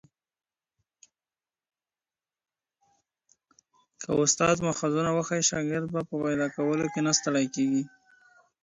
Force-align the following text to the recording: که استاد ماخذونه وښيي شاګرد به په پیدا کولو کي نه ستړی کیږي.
که 4.01 4.09
استاد 4.23 4.55
ماخذونه 4.65 5.09
وښيي 5.13 5.43
شاګرد 5.49 5.87
به 5.93 6.01
په 6.09 6.15
پیدا 6.23 6.47
کولو 6.55 6.85
کي 6.93 6.99
نه 7.05 7.11
ستړی 7.19 7.45
کیږي. 7.55 7.83